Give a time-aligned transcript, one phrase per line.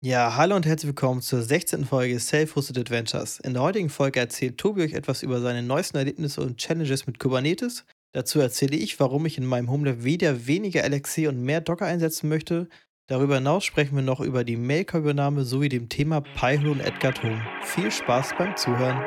[0.00, 1.84] Ja, hallo und herzlich willkommen zur 16.
[1.84, 3.40] Folge Self-Hosted Adventures.
[3.40, 7.18] In der heutigen Folge erzählt Tobi euch etwas über seine neuesten Erlebnisse und Challenges mit
[7.18, 7.84] Kubernetes.
[8.12, 12.28] Dazu erzähle ich, warum ich in meinem Homelab wieder weniger LXC und mehr Docker einsetzen
[12.28, 12.68] möchte.
[13.08, 17.42] Darüber hinaus sprechen wir noch über die Mailcore-Übernahme sowie dem Thema Pi-hole und Edgar Tom.
[17.62, 19.02] Viel Spaß beim Zuhören.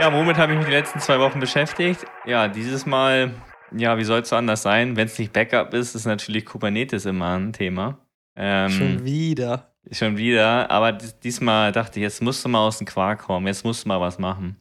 [0.00, 2.04] Ja, womit habe ich mich die letzten zwei Wochen beschäftigt?
[2.24, 3.32] Ja, dieses Mal,
[3.76, 4.94] ja, wie soll es so anders sein?
[4.94, 7.98] Wenn es nicht Backup ist, ist natürlich Kubernetes immer ein Thema.
[8.36, 9.74] Ähm, schon wieder.
[9.90, 13.64] Schon wieder, aber diesmal dachte ich, jetzt musst du mal aus dem Quark kommen, jetzt
[13.64, 14.56] musst du mal was machen.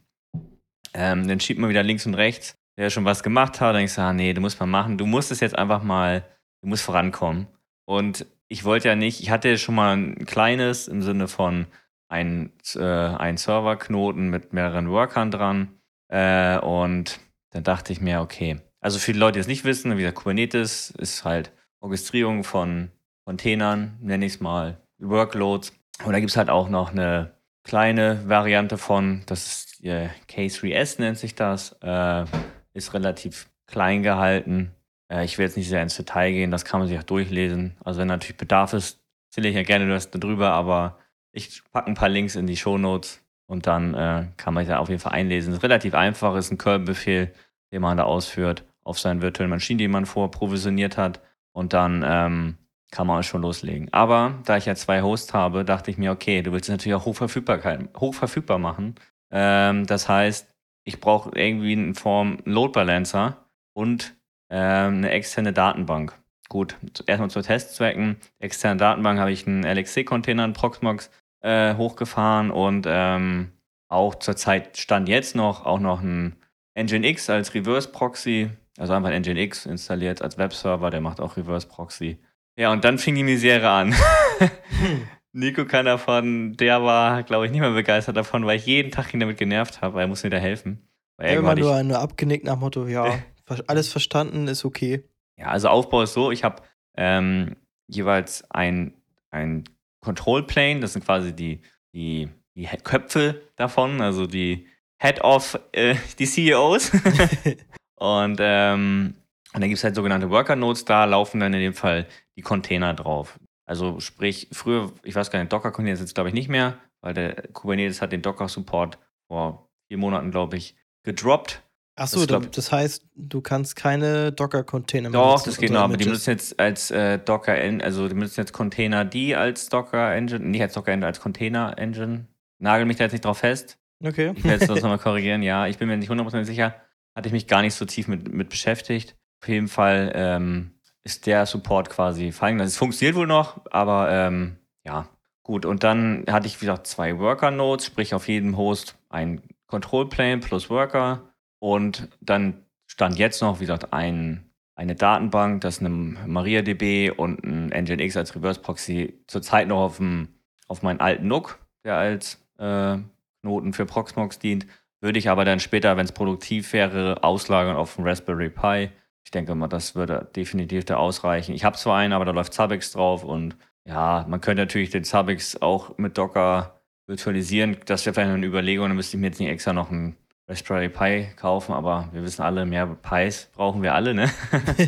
[0.96, 3.94] Ähm, dann schiebt man wieder links und rechts, der schon was gemacht hat, dann ich
[3.94, 6.24] so, ah, nee, du musst mal machen, du musst es jetzt einfach mal,
[6.64, 7.46] du musst vorankommen.
[7.86, 11.68] Und ich wollte ja nicht, ich hatte schon mal ein kleines im Sinne von,
[12.08, 15.80] ein, äh, ein Serverknoten mit mehreren Workern dran.
[16.10, 17.20] Äh, und
[17.52, 20.18] dann dachte ich mir, okay, also für die Leute, die es nicht wissen, wie gesagt,
[20.18, 22.92] Kubernetes ist halt Orchestrierung von
[23.26, 25.74] Containern, nenne ich es mal, Workloads.
[26.06, 27.34] Und da gibt es halt auch noch eine
[27.64, 32.26] kleine Variante von, das ist äh, K3S nennt sich das, äh,
[32.74, 34.72] ist relativ klein gehalten.
[35.12, 37.76] Äh, ich will jetzt nicht sehr ins Detail gehen, das kann man sich auch durchlesen.
[37.84, 40.98] Also wenn natürlich Bedarf ist, zähle ich ja gerne was darüber, aber
[41.38, 44.74] ich packe ein paar Links in die Show Notes und dann äh, kann man sich
[44.74, 45.54] da auf jeden Fall einlesen.
[45.54, 47.32] Es ist relativ einfach, es ist ein Curl-Befehl,
[47.72, 51.22] den man da ausführt auf seinen virtuellen Maschinen, die man vorprovisioniert hat.
[51.52, 52.58] Und dann ähm,
[52.92, 53.92] kann man schon loslegen.
[53.92, 57.06] Aber da ich ja zwei Hosts habe, dachte ich mir, okay, du willst natürlich auch
[57.06, 58.96] Hochverfügbarkeit, hochverfügbar machen.
[59.32, 64.16] Ähm, das heißt, ich brauche irgendwie in Form Load Balancer und
[64.50, 66.18] ähm, eine externe Datenbank.
[66.50, 66.78] Gut,
[67.08, 68.16] erstmal zu Testzwecken.
[68.40, 71.10] Externe Datenbank habe ich einen LXC-Container, einen Proxmox
[71.42, 73.52] äh, hochgefahren und ähm,
[73.90, 76.36] auch zurzeit stand jetzt noch auch noch ein
[76.76, 81.68] Nginx als Reverse Proxy, also einfach ein Nginx installiert als Webserver, der macht auch Reverse
[81.68, 82.20] Proxy.
[82.58, 83.96] Ja, und dann fing die Misere an.
[85.32, 89.14] Nico kann davon, der war, glaube ich, nicht mehr begeistert davon, weil ich jeden Tag
[89.14, 90.88] ihn damit genervt habe, weil er muss mir da helfen.
[91.18, 93.20] Weil ja, immer nur, nur abgenickt nach Motto, ja,
[93.68, 95.04] alles verstanden, ist okay.
[95.38, 96.64] Ja, also Aufbau ist so, ich habe
[96.96, 97.56] ähm,
[97.88, 98.96] jeweils ein,
[99.30, 99.66] ein
[100.08, 101.60] Control Plane, das sind quasi die,
[101.94, 104.66] die, die Köpfe davon, also die
[105.02, 106.92] Head of äh, die CEOs.
[107.96, 109.16] und, ähm,
[109.54, 112.08] und dann gibt es halt sogenannte Worker Nodes, da laufen dann in dem Fall
[112.38, 113.38] die Container drauf.
[113.66, 117.14] Also sprich, früher, ich weiß gar nicht, Docker-Container ist jetzt glaube ich nicht mehr, weil
[117.14, 118.98] der Kubernetes hat den Docker-Support
[119.28, 121.67] vor vier Monaten, glaube ich, gedroppt.
[121.98, 126.06] Achso, das, das heißt, du kannst keine Docker-Container mehr Doch, das geht noch, aber die
[126.06, 130.76] benutzen jetzt als äh, Docker, also die benutzen jetzt Container die als Docker-Engine, nicht als
[130.76, 132.28] Docker-Engine, als Container-Engine.
[132.60, 133.80] Nagel mich da jetzt nicht drauf fest.
[134.04, 134.32] Okay.
[134.36, 135.66] Ich werde das nochmal korrigieren, ja.
[135.66, 136.76] Ich bin mir nicht 100% sicher.
[137.16, 139.16] Hatte ich mich gar nicht so tief mit, mit beschäftigt.
[139.42, 142.60] Auf jeden Fall ähm, ist der Support quasi fallen.
[142.60, 145.10] Es funktioniert wohl noch, aber ähm, ja,
[145.42, 145.66] gut.
[145.66, 150.70] Und dann hatte ich, wie gesagt, zwei Worker-Nodes, sprich auf jedem Host ein Control-Plane plus
[150.70, 151.27] Worker
[151.60, 157.44] und dann stand jetzt noch, wie gesagt, ein, eine Datenbank, das ist eine MariaDB und
[157.44, 160.30] ein Nginx als Reverse Proxy zurzeit noch auf, dem,
[160.68, 162.98] auf meinen alten NUC, der als äh,
[163.42, 164.68] Knoten für Proxmox dient.
[165.02, 168.90] Würde ich aber dann später, wenn es produktiv wäre, auslagern auf dem Raspberry Pi.
[169.24, 171.54] Ich denke mal, das würde definitiv da ausreichen.
[171.54, 175.04] Ich habe zwar einen, aber da läuft Zabbix drauf und ja, man könnte natürlich den
[175.04, 177.78] Zabbix auch mit Docker virtualisieren.
[177.86, 180.90] Das wäre vielleicht eine Überlegung, dann müsste ich mir jetzt nicht extra noch ein Raspberry
[180.90, 184.30] Pi kaufen, aber wir wissen alle, mehr Pis brauchen wir alle, ne?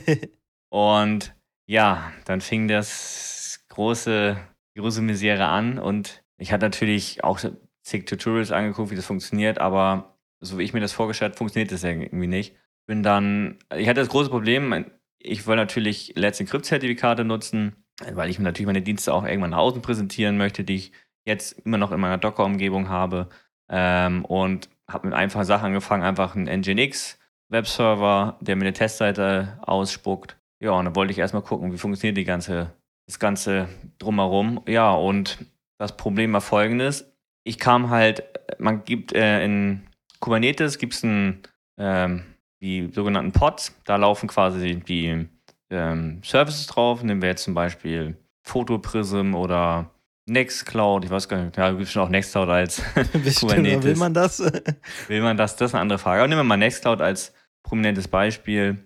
[0.70, 4.38] und ja, dann fing das große,
[4.76, 7.40] große Misere an und ich hatte natürlich auch
[7.84, 11.72] zig Tutorials angeguckt, wie das funktioniert, aber so wie ich mir das vorgestellt habe, funktioniert
[11.72, 12.56] das irgendwie nicht.
[12.88, 14.86] Bin dann, ich hatte das große Problem,
[15.20, 17.76] ich wollte natürlich Let's Encrypt-Zertifikate nutzen,
[18.14, 20.92] weil ich mir natürlich meine Dienste auch irgendwann nach außen präsentieren möchte, die ich
[21.26, 23.30] jetzt immer noch in meiner Docker-Umgebung habe.
[23.70, 27.20] Ähm, und habe mit einfachen Sachen angefangen, einfach einen Nginx
[27.50, 30.38] Webserver, der mir eine Testseite ausspuckt.
[30.62, 32.74] Ja, und dann wollte ich erstmal gucken, wie funktioniert die ganze,
[33.08, 34.62] das Ganze drumherum.
[34.68, 35.46] Ja, und
[35.80, 37.12] das Problem war folgendes.
[37.44, 38.24] Ich kam halt,
[38.60, 39.88] man gibt äh, in
[40.20, 42.24] Kubernetes gibt es ähm,
[42.62, 45.28] die sogenannten Pods, da laufen quasi die
[45.70, 47.02] ähm, Services drauf.
[47.04, 49.90] Nehmen wir jetzt zum Beispiel Photoprism oder
[50.30, 52.82] Nextcloud, ich weiß gar nicht, ja, gibt schon auch Nextcloud als
[53.40, 53.84] Kubernetes.
[53.84, 54.40] Will man das?
[55.08, 55.56] will man das?
[55.56, 56.22] Das ist eine andere Frage.
[56.22, 57.34] Aber nehmen wir mal Nextcloud als
[57.64, 58.78] prominentes Beispiel.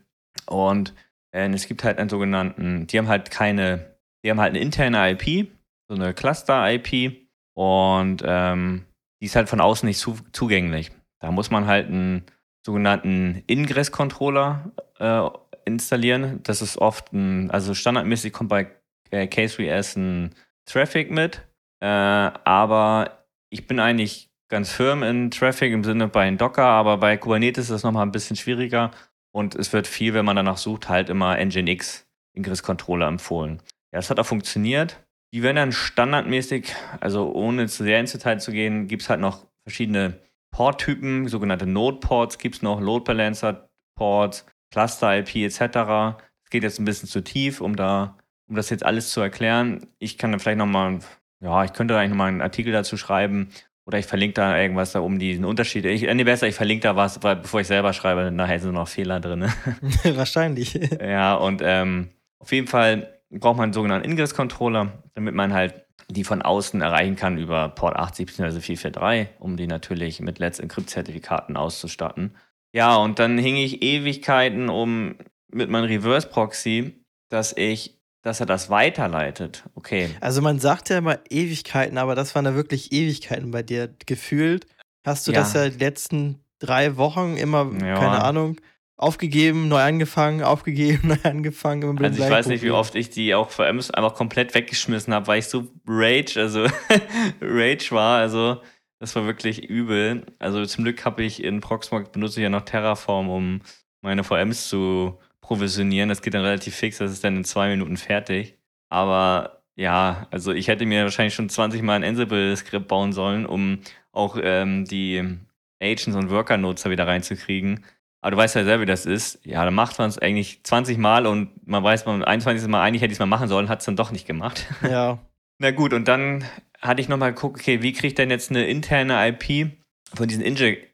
[0.48, 0.94] Und
[1.36, 5.12] äh, es gibt halt einen sogenannten, die haben halt keine, die haben halt eine interne
[5.12, 5.50] IP,
[5.88, 7.28] so eine Cluster-IP.
[7.56, 8.86] Und ähm,
[9.22, 10.92] die ist halt von außen nicht zu, zugänglich.
[11.22, 12.26] Da muss man halt ein,
[12.66, 15.30] sogenannten Ingress-Controller äh,
[15.66, 16.42] installieren.
[16.44, 18.72] Das ist oft ein, also standardmäßig kommt bei
[19.12, 21.48] äh, K3S ein Traffic mit,
[21.82, 27.18] äh, aber ich bin eigentlich ganz firm in Traffic im Sinne bei Docker, aber bei
[27.18, 28.92] Kubernetes ist das nochmal ein bisschen schwieriger
[29.32, 32.06] und es wird viel, wenn man danach sucht, halt immer Nginx
[32.36, 33.62] Ingress-Controller empfohlen.
[33.92, 35.04] Ja, das hat auch funktioniert.
[35.34, 39.20] Die werden dann standardmäßig, also ohne zu sehr ins Detail zu gehen, gibt es halt
[39.20, 40.20] noch verschiedene
[40.52, 45.60] Port-Typen, sogenannte Node-Ports gibt es noch, Load Balancer-Ports, Cluster-IP etc.
[45.60, 48.18] Das geht jetzt ein bisschen zu tief, um da,
[48.54, 49.88] um das jetzt alles zu erklären.
[49.98, 51.00] Ich kann da vielleicht nochmal,
[51.42, 53.50] ja, ich könnte da eigentlich nochmal einen Artikel dazu schreiben
[53.88, 55.86] oder ich verlinke da irgendwas da um diesen Unterschied.
[55.86, 58.88] Ich, nee, besser, ich verlinke da was, weil, bevor ich selber schreibe, nachher sind noch
[58.88, 59.52] Fehler drin.
[60.04, 60.80] Wahrscheinlich.
[61.02, 65.74] Ja, und ähm, auf jeden Fall braucht man einen sogenannten Ingress-Controller, damit man halt
[66.10, 68.60] die von außen erreichen kann über Port 80 bzw.
[68.60, 72.36] 443, um die natürlich mit Let's Encrypt-Zertifikaten auszustatten.
[72.72, 75.16] Ja, und dann hing ich Ewigkeiten um
[75.52, 79.64] mit meinem Reverse-Proxy, dass ich, dass er das weiterleitet.
[79.76, 80.10] Okay.
[80.22, 84.66] Also man sagt ja immer Ewigkeiten, aber das waren da wirklich Ewigkeiten bei dir gefühlt.
[85.06, 85.40] Hast du Ja.
[85.42, 87.96] das ja die letzten drei Wochen immer, Ja.
[88.00, 88.56] keine Ahnung,
[88.96, 91.82] aufgegeben, neu angefangen, aufgegeben, neu angefangen.
[91.84, 95.28] Immer Also ich weiß nicht, wie oft ich die auch VMs einfach komplett weggeschmissen habe,
[95.28, 96.66] weil ich so Rage, also
[97.42, 98.20] Rage war.
[98.20, 98.62] Also
[99.00, 100.26] das war wirklich übel.
[100.40, 103.62] Also zum Glück habe ich in Proxmox benutze ich ja noch Terraform, um
[104.02, 106.10] meine VMs zu provisionieren.
[106.10, 108.58] Das geht dann relativ fix, das ist dann in zwei Minuten fertig.
[108.90, 113.80] Aber ja, also ich hätte mir wahrscheinlich schon 20 Mal ein Ansible-Skript bauen sollen, um
[114.12, 115.38] auch ähm, die
[115.82, 117.86] Agents und Worker-Nodes da wieder reinzukriegen.
[118.22, 119.46] Aber du weißt ja selber, wie das ist.
[119.46, 122.70] Ja, dann macht man es eigentlich 20 Mal und man weiß, beim 21.
[122.70, 124.66] Mal eigentlich hätte ich es mal machen sollen, hat es dann doch nicht gemacht.
[124.90, 125.20] Ja.
[125.60, 126.44] Na gut, und dann
[126.82, 129.72] hatte ich nochmal geguckt, okay, wie kriege ich denn jetzt eine interne IP
[130.14, 130.44] von diesem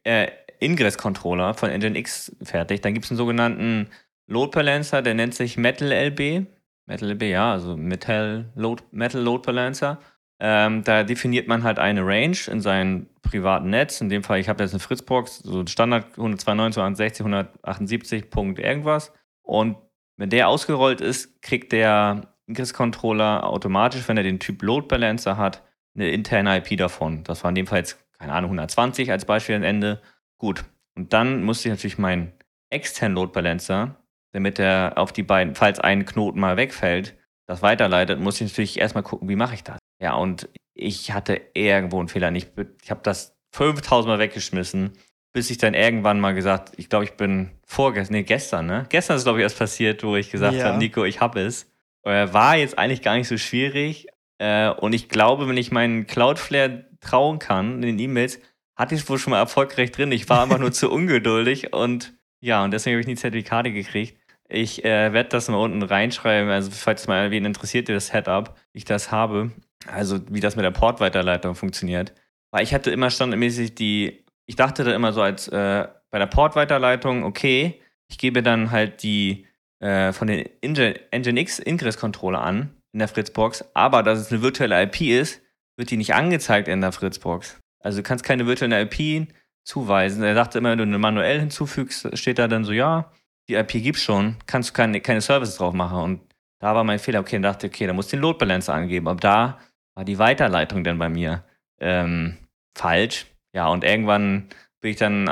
[0.04, 0.28] äh,
[0.60, 2.82] Ingress-Controller von Nginx fertig?
[2.82, 3.90] Dann gibt es einen sogenannten
[4.30, 6.48] Load Balancer, der nennt sich Metal LB.
[6.86, 10.00] Metal LB, ja, also Metal Load, Metal Load Balancer.
[10.40, 14.00] Ähm, da definiert man halt eine Range in seinem privaten Netz.
[14.02, 19.12] In dem Fall, ich habe jetzt eine Fritzbox, so Standard 192, 160, 178 Punkt irgendwas.
[19.42, 19.78] Und
[20.16, 25.64] wenn der ausgerollt ist, kriegt der Ingress-Controller automatisch, wenn er den Typ Load Balancer hat,
[25.96, 27.24] eine interne IP davon.
[27.24, 30.02] Das war in dem Fall jetzt, keine Ahnung, 120 als Beispiel am Ende.
[30.38, 30.64] Gut.
[30.96, 32.34] Und dann musste ich natürlich meinen
[32.70, 33.96] externen Load Balancer,
[34.34, 37.16] damit er auf die beiden, falls ein Knoten mal wegfällt,
[37.48, 39.80] das weiterleitet, muss ich natürlich erstmal gucken, wie mache ich das.
[40.02, 42.32] Ja, und ich hatte irgendwo einen Fehler.
[42.34, 42.48] Ich,
[42.84, 44.94] ich habe das 5000 Mal weggeschmissen,
[45.34, 48.86] bis ich dann irgendwann mal gesagt, ich glaube, ich bin vorgestern, nee, gestern, ne?
[48.90, 50.66] Gestern ist, glaube ich, erst passiert, wo ich gesagt Ja.
[50.66, 51.72] habe, Nico, ich habe es.
[52.04, 54.08] Äh, war jetzt eigentlich gar nicht so schwierig.
[54.38, 58.40] Äh, und ich glaube, wenn ich meinen Cloudflare trauen kann, in den E-Mails,
[58.78, 60.12] hatte ich es wohl schon mal erfolgreich drin.
[60.12, 64.19] Ich war einfach nur zu ungeduldig und ja, und deswegen habe ich nie Zertifikate gekriegt.
[64.52, 68.84] Ich äh, werde das mal unten reinschreiben, also falls mal wen interessiert, das Setup, ich
[68.84, 69.52] das habe.
[69.88, 72.14] Also wie das mit der Portweiterleitung funktioniert.
[72.52, 76.26] Weil ich hatte immer standardmäßig die, ich dachte da immer so als äh, bei der
[76.26, 77.80] Portweiterleitung, okay,
[78.10, 79.46] ich gebe dann halt die
[79.80, 85.02] äh, von den Nginx Ingress-Controller an in der Fritzbox, aber dass es eine virtuelle IP
[85.02, 85.42] ist,
[85.78, 87.60] wird die nicht angezeigt in der Fritzbox.
[87.82, 89.28] Also du kannst keine virtuelle IP
[89.64, 90.24] zuweisen.
[90.24, 93.12] Er sagte immer, wenn du eine manuell hinzufügst, steht da dann so, ja,
[93.50, 96.00] die IP gibt's schon, kannst du keine, keine Services drauf machen.
[96.00, 96.22] Und
[96.60, 98.74] da war mein Fehler, okay, dann dachte ich, okay, da musst du den Load Balancer
[98.74, 99.08] angeben.
[99.08, 99.60] Aber da
[99.96, 101.44] war die Weiterleitung dann bei mir
[101.80, 102.38] ähm,
[102.78, 103.26] falsch.
[103.54, 104.50] Ja, und irgendwann
[104.82, 105.30] bin ich dann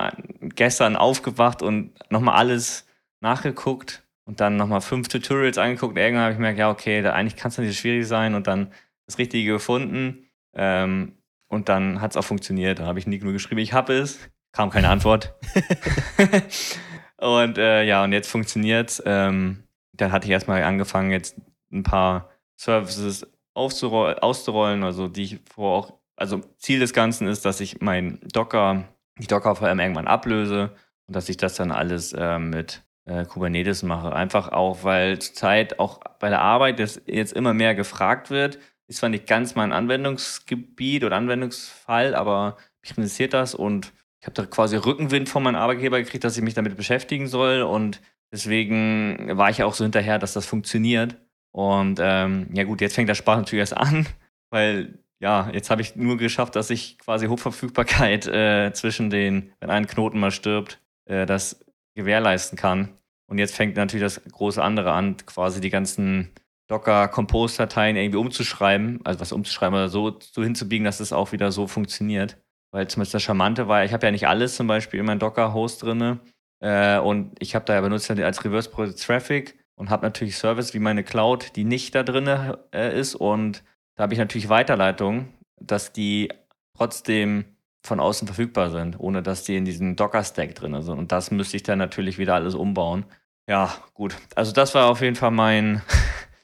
[0.55, 2.87] gestern aufgewacht und nochmal alles
[3.21, 5.97] nachgeguckt und dann nochmal fünf Tutorials angeguckt.
[5.97, 8.47] Irgendwann habe ich gemerkt, ja, okay, da eigentlich kann es nicht so schwierig sein und
[8.47, 8.71] dann
[9.05, 10.27] das Richtige gefunden.
[10.55, 11.13] Ähm,
[11.49, 12.79] und dann hat es auch funktioniert.
[12.79, 14.19] Dann habe ich nur geschrieben, ich habe es.
[14.51, 15.35] Kam keine Antwort.
[17.19, 19.01] und äh, ja, und jetzt funktioniert's.
[19.05, 21.35] Ähm, dann hatte ich erstmal angefangen, jetzt
[21.71, 27.59] ein paar Services auszurollen, also die ich vorher auch, also Ziel des Ganzen ist, dass
[27.59, 28.85] ich mein Docker,
[29.17, 30.75] die Docker-VM irgendwann ablöse
[31.07, 34.13] und dass ich das dann alles äh, mit äh, Kubernetes mache.
[34.13, 38.59] Einfach auch, weil zurzeit auch bei der Arbeit das jetzt immer mehr gefragt wird.
[38.87, 43.91] Ist zwar nicht ganz mein Anwendungsgebiet oder Anwendungsfall, aber mich interessiert das und
[44.27, 48.01] habe da quasi Rückenwind von meinem Arbeitgeber gekriegt, dass ich mich damit beschäftigen soll und
[48.31, 51.15] deswegen war ich ja auch so hinterher, dass das funktioniert.
[51.51, 54.05] Und ähm, ja gut, jetzt fängt der Spaß natürlich erst an,
[54.51, 59.71] weil ja, jetzt habe ich nur geschafft, dass ich quasi Hochverfügbarkeit äh, zwischen den, wenn
[59.71, 61.65] ein Knoten mal stirbt, äh, das
[61.95, 62.89] gewährleisten kann.
[63.27, 66.29] Und jetzt fängt natürlich das große andere an, quasi die ganzen
[66.67, 71.65] Docker-Compose-Dateien irgendwie umzuschreiben, also was umzuschreiben oder so, so hinzubiegen, dass es auch wieder so
[71.65, 72.37] funktioniert.
[72.71, 75.83] Weil zumindest das Charmante war, ich habe ja nicht alles zum Beispiel in meinem Docker-Host
[75.83, 76.19] drin.
[76.59, 80.79] Äh, und ich habe da ja benutzt als Reverse Traffic und habe natürlich Service wie
[80.79, 82.27] meine Cloud, die nicht da drin
[82.73, 83.15] äh, ist.
[83.15, 83.63] Und
[83.95, 86.29] da habe ich natürlich Weiterleitungen, dass die
[86.75, 87.45] trotzdem
[87.83, 90.97] von außen verfügbar sind, ohne dass die in diesem Docker-Stack drin sind.
[90.97, 93.05] Und das müsste ich dann natürlich wieder alles umbauen.
[93.47, 94.17] Ja, gut.
[94.35, 95.81] Also das war auf jeden Fall mein,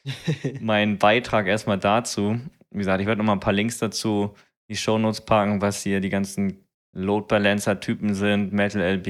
[0.62, 2.40] mein Beitrag erstmal dazu.
[2.72, 4.36] Wie gesagt, ich werde nochmal ein paar Links dazu
[4.70, 9.08] die Shownotes packen, was hier die ganzen Load Balancer Typen sind, Metal LB,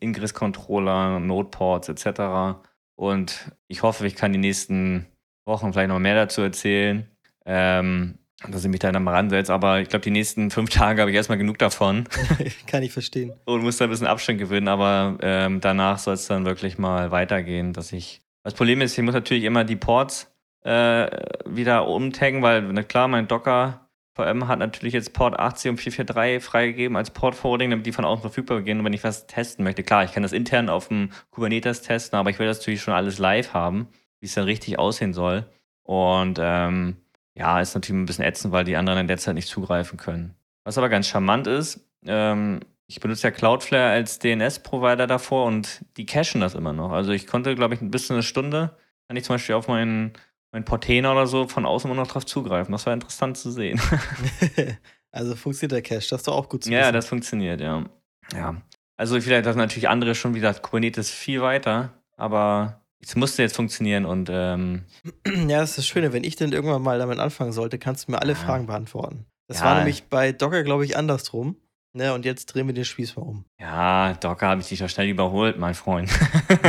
[0.00, 2.60] Ingress Controller, Nodeports etc.
[2.96, 5.06] Und ich hoffe, ich kann die nächsten
[5.46, 7.08] Wochen vielleicht noch mehr dazu erzählen.
[7.46, 9.52] Ähm, dass ich mich da dann mal ransetze.
[9.52, 12.04] Aber ich glaube, die nächsten fünf Tage habe ich erstmal genug davon.
[12.66, 13.32] Kann ich verstehen.
[13.44, 17.10] Und muss da ein bisschen Abstand gewinnen, aber ähm, danach soll es dann wirklich mal
[17.10, 18.22] weitergehen, dass ich.
[18.44, 20.32] Das Problem ist, ich muss natürlich immer die Ports
[20.62, 21.08] äh,
[21.44, 23.87] wieder umtaggen, weil, na klar, mein Docker
[24.18, 28.04] VM hat natürlich jetzt Port 80 und 443 freigegeben als Port Forwarding, damit die von
[28.04, 28.80] außen verfügbar gehen.
[28.80, 32.18] Und wenn ich was testen möchte, klar, ich kann das intern auf dem Kubernetes testen,
[32.18, 33.88] aber ich will das natürlich schon alles live haben,
[34.20, 35.46] wie es dann richtig aussehen soll.
[35.84, 36.96] Und ähm,
[37.34, 40.34] ja, ist natürlich ein bisschen ätzend, weil die anderen in der Zeit nicht zugreifen können.
[40.64, 46.06] Was aber ganz charmant ist, ähm, ich benutze ja Cloudflare als DNS-Provider davor und die
[46.06, 46.90] cachen das immer noch.
[46.90, 50.12] Also ich konnte, glaube ich, ein bisschen eine Stunde, kann ich zum Beispiel auf meinen,
[50.52, 52.72] meinen Portainer oder so von außen immer noch drauf zugreifen.
[52.72, 53.80] Das war interessant zu sehen.
[55.10, 57.84] also funktioniert der Cache, das ist doch auch gut zu Ja, das funktioniert, ja.
[58.32, 58.60] Ja.
[58.96, 64.04] Also vielleicht das natürlich andere schon wieder Kubernetes viel weiter, aber es musste jetzt funktionieren
[64.04, 64.84] und ähm,
[65.26, 68.12] Ja, das ist das Schöne, wenn ich denn irgendwann mal damit anfangen sollte, kannst du
[68.12, 68.38] mir alle ja.
[68.38, 69.26] Fragen beantworten.
[69.46, 69.66] Das ja.
[69.66, 71.56] war nämlich bei Docker, glaube ich, andersrum.
[71.94, 73.44] Ne, und jetzt drehen wir den Spieß mal um.
[73.58, 76.10] Ja, Docker habe ich dich doch schnell überholt, mein Freund.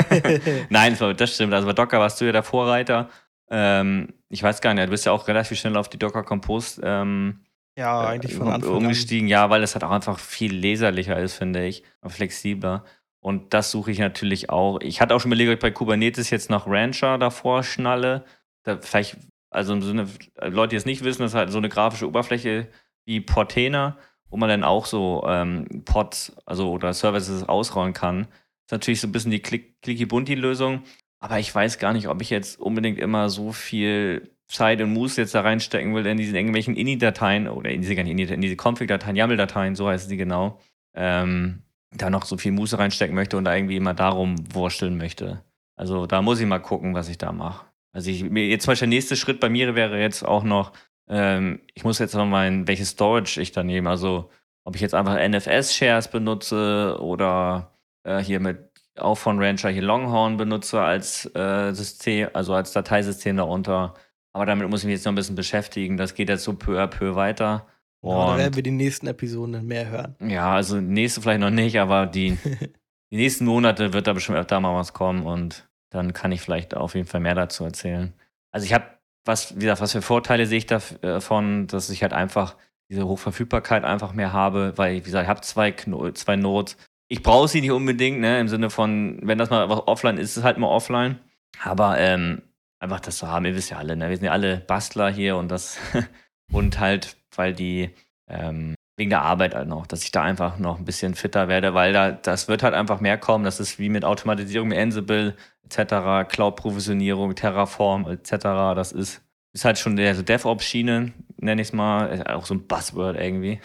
[0.69, 1.53] Nein, das stimmt.
[1.53, 3.09] Also bei Docker warst du ja der Vorreiter.
[3.49, 6.81] Ähm, ich weiß gar nicht, du bist ja auch relativ schnell auf die Docker Compose
[6.83, 7.39] ähm,
[7.77, 9.27] ja, eigentlich von Anfang umgestiegen.
[9.27, 9.29] An.
[9.29, 11.83] Ja, weil es halt auch einfach viel leserlicher ist, finde ich.
[12.01, 12.83] Und flexibler.
[13.21, 14.79] Und das suche ich natürlich auch.
[14.81, 18.25] Ich hatte auch schon überlegt, ob ich bei Kubernetes jetzt noch Rancher davor schnalle.
[18.63, 19.17] Da vielleicht,
[19.49, 20.07] also im Sinne,
[20.41, 22.67] Leute, die es nicht wissen, das ist halt so eine grafische Oberfläche
[23.05, 23.97] wie Portainer,
[24.29, 28.23] wo man dann auch so ähm, Pods, also oder Services ausrollen kann.
[28.23, 30.83] Das ist natürlich so ein bisschen die Clicky-Bunti-Lösung.
[31.19, 35.21] Aber ich weiß gar nicht, ob ich jetzt unbedingt immer so viel Zeit und Muße
[35.21, 39.75] jetzt da reinstecken will in diesen irgendwelchen ini-Dateien oder in diese, in diese Config-Dateien, YAML-Dateien,
[39.75, 40.59] so heißen sie genau.
[40.95, 41.61] Ähm,
[41.91, 45.43] da noch so viel Muße reinstecken möchte und da irgendwie immer darum wursteln möchte.
[45.75, 47.65] Also da muss ich mal gucken, was ich da mache.
[47.91, 50.73] Also ich, jetzt zum Beispiel der nächste Schritt bei mir wäre jetzt auch noch,
[51.07, 53.89] ähm, ich muss jetzt noch mal, welches Storage ich da nehme.
[53.89, 54.29] Also
[54.63, 57.71] ob ich jetzt einfach NFS-Shares benutze oder
[58.03, 58.68] äh, hier mit
[59.01, 63.93] auch von Rancher hier Longhorn benutze als äh, System, also als Dateisystem darunter.
[64.33, 65.97] Aber damit muss ich mich jetzt noch ein bisschen beschäftigen.
[65.97, 67.67] Das geht jetzt so peu à peu weiter.
[68.01, 70.15] Und da werden wir die nächsten Episoden dann mehr hören.
[70.21, 72.37] Ja, also nächste vielleicht noch nicht, aber die,
[73.11, 76.75] die nächsten Monate wird da bestimmt öfter mal was kommen und dann kann ich vielleicht
[76.75, 78.13] auf jeden Fall mehr dazu erzählen.
[78.51, 78.85] Also ich habe,
[79.25, 82.55] was, wie gesagt, was für Vorteile sehe ich davon, dass ich halt einfach
[82.89, 85.71] diese Hochverfügbarkeit einfach mehr habe, weil, wie gesagt, ich habe zwei,
[86.13, 86.77] zwei Nodes.
[87.09, 90.31] Ich brauche sie nicht unbedingt, ne, im Sinne von, wenn das mal was offline ist,
[90.31, 91.19] ist es halt mal offline.
[91.63, 92.43] Aber ähm,
[92.79, 94.09] einfach das zu haben, ihr wisst ja alle, ne?
[94.09, 95.77] Wir sind ja alle Bastler hier und das
[96.51, 97.89] und halt weil die
[98.27, 101.73] ähm, wegen der Arbeit halt noch, dass ich da einfach noch ein bisschen fitter werde,
[101.73, 103.45] weil da das wird halt einfach mehr kommen.
[103.45, 108.31] Das ist wie mit Automatisierung, mit Ansible etc., Cloud-Provisionierung, Terraform etc.
[108.75, 109.21] Das ist,
[109.53, 113.59] ist halt schon der so DevOps-Schiene, nenne ich es mal, auch so ein Buzzword irgendwie.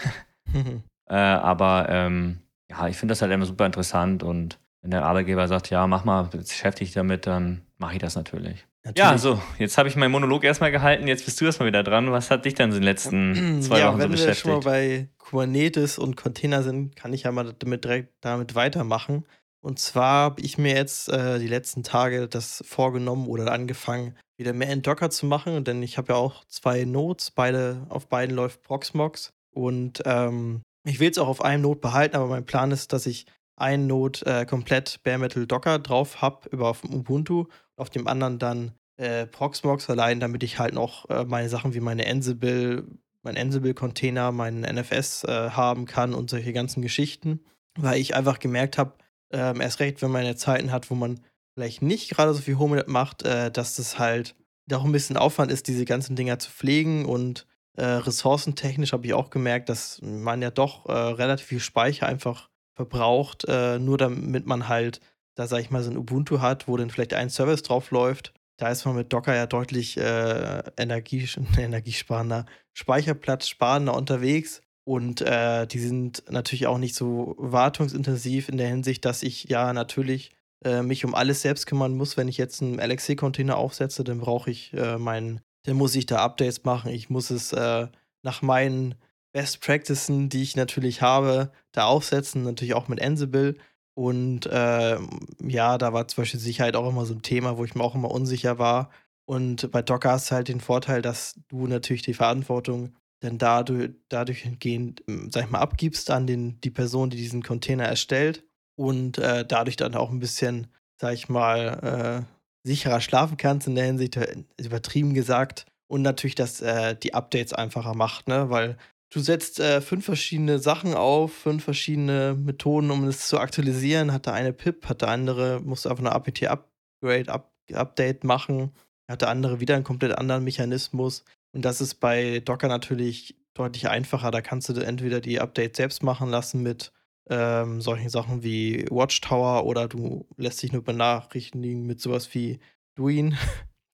[1.08, 2.38] äh, aber ähm,
[2.76, 6.04] ja, ich finde das halt immer super interessant und wenn der Arbeitgeber sagt, ja, mach
[6.04, 8.66] mal, beschäftige dich damit, dann mache ich das natürlich.
[8.84, 8.98] Natürlich.
[8.98, 12.12] Ja, so, jetzt habe ich meinen Monolog erstmal gehalten, jetzt bist du erstmal wieder dran.
[12.12, 14.44] Was hat dich denn in den letzten zwei ja, Wochen so beschäftigt?
[14.44, 18.12] Wenn wir schon mal bei Kubernetes und Container sind, kann ich ja mal damit direkt
[18.20, 19.24] damit weitermachen.
[19.62, 24.52] Und zwar habe ich mir jetzt äh, die letzten Tage das vorgenommen oder angefangen, wieder
[24.52, 28.36] mehr in Docker zu machen, denn ich habe ja auch zwei Nodes, beide, auf beiden
[28.36, 29.32] läuft Proxmox.
[29.50, 33.06] Und ähm, ich will es auch auf einem Node behalten, aber mein Plan ist, dass
[33.06, 33.26] ich
[33.56, 38.38] einen Node äh, komplett Bare Metal Docker drauf habe über auf Ubuntu auf dem anderen
[38.38, 42.86] dann äh, Proxmox allein, damit ich halt noch äh, meine Sachen wie meine Ansible,
[43.22, 47.40] mein Ansible-Container, meinen NFS äh, haben kann und solche ganzen Geschichten,
[47.76, 48.94] weil ich einfach gemerkt habe,
[49.32, 51.20] ähm, erst recht, wenn man eine Zeiten hat, wo man
[51.54, 54.36] vielleicht nicht gerade so viel Homelet macht, äh, dass das halt
[54.72, 59.14] auch ein bisschen Aufwand ist, diese ganzen Dinger zu pflegen und äh, ressourcentechnisch habe ich
[59.14, 64.68] auch gemerkt, dass man ja doch äh, relativ viel Speicher einfach verbraucht, nur damit man
[64.68, 65.00] halt
[65.34, 68.32] da sage ich mal so ein Ubuntu hat, wo dann vielleicht ein Service drauf läuft,
[68.56, 71.28] da ist man mit Docker ja deutlich äh, Energie,
[71.58, 74.60] energiesparender, Speicherplatz sparender unterwegs.
[74.86, 79.72] Und äh, die sind natürlich auch nicht so wartungsintensiv in der Hinsicht, dass ich ja
[79.72, 80.30] natürlich
[80.62, 82.18] äh, mich um alles selbst kümmern muss.
[82.18, 86.18] Wenn ich jetzt einen LXC-Container aufsetze, dann brauche ich äh, meinen, dann muss ich da
[86.18, 86.90] Updates machen.
[86.90, 87.88] Ich muss es äh,
[88.22, 88.94] nach meinen
[89.32, 93.56] Best Practices, die ich natürlich habe, da aufsetzen, natürlich auch mit Ansible.
[93.94, 94.98] Und äh,
[95.42, 97.94] ja, da war zum Beispiel Sicherheit auch immer so ein Thema, wo ich mir auch
[97.94, 98.90] immer unsicher war.
[99.26, 103.90] Und bei Docker hast du halt den Vorteil, dass du natürlich die Verantwortung dann dadurch,
[104.08, 108.44] dadurch entgehend, ähm, sag ich mal, abgibst an den, die Person, die diesen Container erstellt
[108.76, 110.66] und äh, dadurch dann auch ein bisschen,
[111.00, 112.33] sag ich mal, äh,
[112.64, 115.66] sicherer schlafen kannst in der Hinsicht, äh, übertrieben gesagt.
[115.86, 118.50] Und natürlich, dass äh, die Updates einfacher macht, ne?
[118.50, 118.78] Weil
[119.10, 124.12] du setzt äh, fünf verschiedene Sachen auf, fünf verschiedene Methoden, um es zu aktualisieren.
[124.12, 128.72] Hat der eine PIP, hat der andere, musst du einfach eine APT-Upgrade, Up Update machen,
[129.08, 131.24] hat der andere wieder einen komplett anderen Mechanismus.
[131.54, 134.30] Und das ist bei Docker natürlich deutlich einfacher.
[134.30, 136.92] Da kannst du entweder die Updates selbst machen lassen mit
[137.28, 142.58] ähm, solchen Sachen wie Watchtower oder du lässt dich nur benachrichtigen mit sowas wie
[142.94, 143.36] Duin.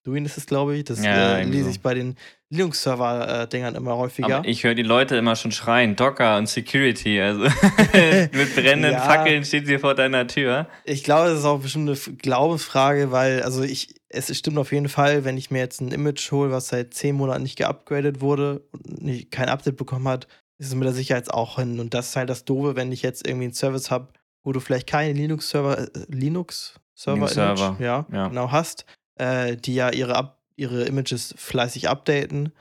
[0.03, 0.85] Duin ist es, glaube ich.
[0.85, 2.15] Das ja, äh, lese ich bei den
[2.49, 4.37] Linux-Server-Dingern immer häufiger.
[4.37, 7.21] Aber ich höre die Leute immer schon schreien, Docker und Security.
[7.21, 7.41] Also
[8.33, 10.67] mit brennenden ja, Fackeln steht sie vor deiner Tür.
[10.85, 14.89] Ich glaube, das ist auch bestimmt eine Glaubensfrage, weil, also ich, es stimmt auf jeden
[14.89, 18.63] Fall, wenn ich mir jetzt ein Image hole, was seit zehn Monaten nicht geupgradet wurde
[18.71, 20.27] und nicht, kein Update bekommen hat,
[20.61, 21.79] ist es mit der Sicherheit auch hin.
[21.79, 24.09] Und das ist halt das Doofe, wenn ich jetzt irgendwie einen Service habe,
[24.43, 29.89] wo du vielleicht keinen Linux-Server, äh, Linux-Server, Linux ja, ja, genau hast, äh, die ja
[29.89, 32.53] ihre, ihre Images fleißig updaten.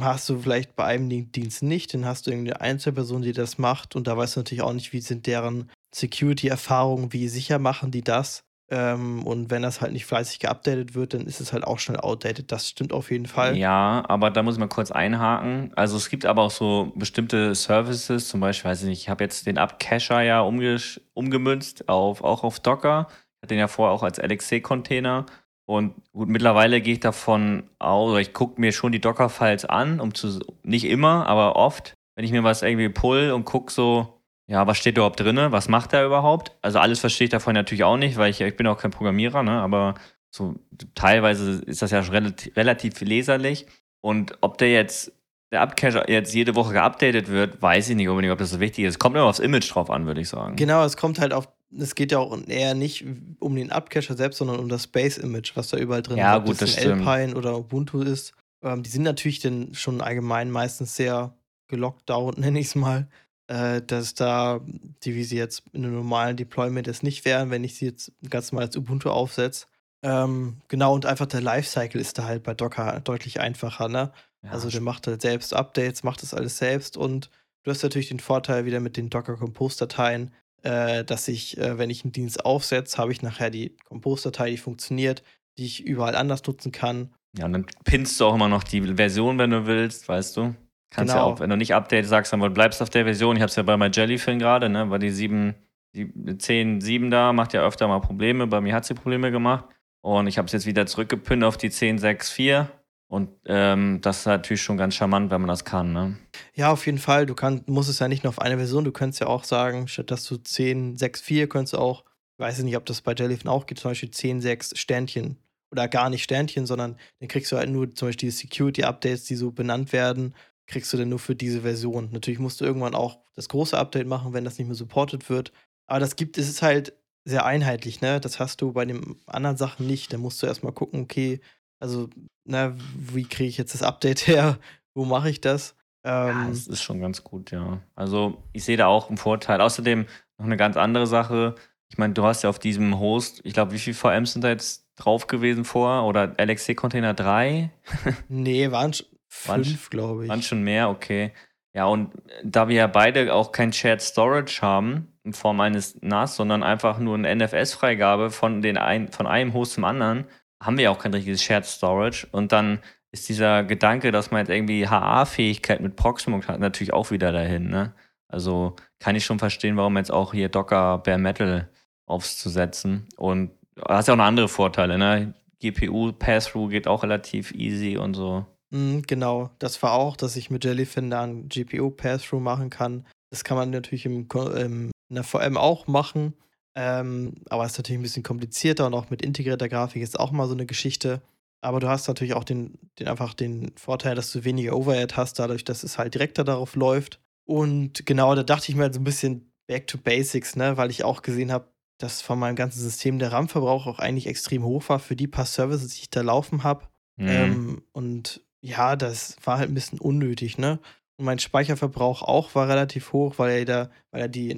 [0.00, 3.94] Hast du vielleicht bei einem Dienst nicht, dann hast du irgendeine Einzelperson, die das macht
[3.94, 8.02] und da weißt du natürlich auch nicht, wie sind deren Security-Erfahrungen, wie sicher machen die
[8.02, 8.42] das.
[8.70, 12.00] Ähm, und wenn das halt nicht fleißig geupdatet wird, dann ist es halt auch schnell
[12.00, 12.50] outdated.
[12.50, 13.56] Das stimmt auf jeden Fall.
[13.56, 15.70] Ja, aber da muss ich mal kurz einhaken.
[15.76, 19.22] Also es gibt aber auch so bestimmte Services, zum Beispiel, weiß ich nicht, ich habe
[19.22, 23.08] jetzt den Upcacher ja umgemünzt auf, auch auf Docker.
[23.10, 25.26] Ich hatte den ja vorher auch als LXC-Container.
[25.66, 30.00] Und gut, mittlerweile gehe ich davon aus, oder ich gucke mir schon die Docker-Files an,
[30.00, 34.20] um zu, nicht immer, aber oft, wenn ich mir was irgendwie pull und gucke so,
[34.46, 35.38] ja, was steht überhaupt drin?
[35.50, 36.52] Was macht er überhaupt?
[36.60, 39.42] Also alles verstehe ich davon natürlich auch nicht, weil ich, ich bin auch kein Programmierer,
[39.42, 39.52] ne?
[39.52, 39.94] aber
[40.30, 40.56] so
[40.94, 43.66] teilweise ist das ja schon relativ, relativ leserlich.
[44.00, 45.12] Und ob der jetzt,
[45.50, 48.84] der Upcache jetzt jede Woche geupdatet wird, weiß ich nicht unbedingt, ob das so wichtig
[48.84, 48.94] ist.
[48.94, 50.56] Es kommt immer aufs Image drauf an, würde ich sagen.
[50.56, 53.04] Genau, es kommt halt auf, es geht ja auch eher nicht
[53.38, 56.22] um den Upcacher selbst, sondern um das Base-Image, was da überall drin ist.
[56.22, 58.34] Ja, gut, das, das Alpine oder Ubuntu ist.
[58.62, 61.34] Ähm, die sind natürlich dann schon allgemein meistens sehr
[61.68, 63.08] gelockt down, nenne ich es mal
[63.46, 64.60] äh, dass da,
[65.02, 68.12] die wie sie jetzt in einem normalen Deployment es nicht wären, wenn ich sie jetzt
[68.28, 69.66] ganz normal als Ubuntu aufsetze.
[70.02, 74.12] Ähm, genau, und einfach der Lifecycle ist da halt bei Docker deutlich einfacher, ne?
[74.42, 77.30] Ja, also der macht halt selbst Updates, macht das alles selbst und
[77.62, 81.88] du hast natürlich den Vorteil wieder mit den Docker Compose-Dateien, äh, dass ich, äh, wenn
[81.88, 85.22] ich einen Dienst aufsetze, habe ich nachher die Compose-Datei, die funktioniert,
[85.56, 87.14] die ich überall anders nutzen kann.
[87.38, 90.54] Ja, und dann pinnst du auch immer noch die Version, wenn du willst, weißt du?
[90.94, 91.26] Kannst genau.
[91.26, 93.34] ja auch, wenn du nicht Update sagst, dann bleibst du auf der Version.
[93.34, 95.54] Ich habe es ja bei meinem Jellyfin gerade, ne, weil die 7,
[95.92, 98.46] die 10, 7 da macht ja öfter mal Probleme.
[98.46, 99.64] Bei mir hat sie Probleme gemacht.
[100.02, 102.70] Und ich habe es jetzt wieder zurückgepinnt auf die 10, 6, 4.
[103.08, 105.92] Und ähm, das ist natürlich schon ganz charmant, wenn man das kann.
[105.92, 106.16] Ne?
[106.54, 107.26] Ja, auf jeden Fall.
[107.26, 108.84] Du kann, musst es ja nicht nur auf eine Version.
[108.84, 112.04] Du könntest ja auch sagen, statt dass du 10, 6, 4, könntest du auch,
[112.36, 115.38] ich weiß nicht, ob das bei Jellyfin auch gibt, zum Beispiel 10, 6 Sternchen.
[115.72, 119.34] Oder gar nicht Sternchen, sondern dann kriegst du halt nur zum Beispiel die Security-Updates, die
[119.34, 120.34] so benannt werden
[120.66, 122.08] kriegst du denn nur für diese Version.
[122.12, 125.52] Natürlich musst du irgendwann auch das große Update machen, wenn das nicht mehr supported wird.
[125.86, 128.20] Aber das gibt, es ist halt sehr einheitlich, ne?
[128.20, 130.12] Das hast du bei den anderen Sachen nicht.
[130.12, 131.40] Da musst du erstmal gucken, okay,
[131.80, 132.08] also,
[132.44, 134.58] na, wie kriege ich jetzt das Update her?
[134.94, 135.74] Wo mache ich das?
[136.04, 137.80] Ähm, ja, das ist schon ganz gut, ja.
[137.94, 139.60] Also, ich sehe da auch einen Vorteil.
[139.60, 140.06] Außerdem
[140.38, 141.54] noch eine ganz andere Sache.
[141.88, 144.48] Ich meine, du hast ja auf diesem Host, ich glaube, wie viele VMs sind da
[144.48, 146.06] jetzt drauf gewesen vor?
[146.06, 147.70] Oder LXC-Container 3?
[148.28, 148.92] nee, waren,
[149.34, 150.30] Fünf, glaube ich.
[150.30, 151.32] Waren schon mehr, okay.
[151.74, 152.12] Ja, und
[152.44, 156.98] da wir ja beide auch kein Shared Storage haben in Form eines NAS, sondern einfach
[156.98, 160.24] nur eine NFS-Freigabe von, ein, von einem Host zum anderen,
[160.62, 162.28] haben wir ja auch kein richtiges Shared Storage.
[162.30, 162.78] Und dann
[163.10, 167.68] ist dieser Gedanke, dass man jetzt irgendwie HA-Fähigkeit mit Proxmox hat, natürlich auch wieder dahin.
[167.68, 167.92] Ne?
[168.28, 171.68] Also kann ich schon verstehen, warum jetzt auch hier Docker Bare Metal
[172.06, 173.08] aufzusetzen.
[173.16, 174.96] Und du hast ja auch noch andere Vorteile.
[174.96, 175.34] Ne?
[175.60, 178.46] GPU Pass-Through geht auch relativ easy und so.
[178.74, 183.06] Mhm, genau, das war auch, dass ich mit Jellyfin da einen GPU-Pass-Through machen kann.
[183.30, 186.34] Das kann man natürlich im, im, in der VM auch machen,
[186.74, 190.32] ähm, aber es ist natürlich ein bisschen komplizierter und auch mit integrierter Grafik ist auch
[190.32, 191.22] mal so eine Geschichte.
[191.60, 195.38] Aber du hast natürlich auch den, den einfach den Vorteil, dass du weniger Overhead hast,
[195.38, 197.20] dadurch, dass es halt direkter darauf läuft.
[197.46, 200.90] Und genau, da dachte ich mir halt so ein bisschen back to basics, ne, weil
[200.90, 204.88] ich auch gesehen habe, dass von meinem ganzen System der RAM-Verbrauch auch eigentlich extrem hoch
[204.88, 206.88] war für die paar Services, die ich da laufen habe.
[207.16, 207.28] Mhm.
[207.28, 210.78] Ähm, und ja, das war halt ein bisschen unnötig, ne?
[211.16, 214.56] Und mein Speicherverbrauch auch war relativ hoch, weil er da, weil er die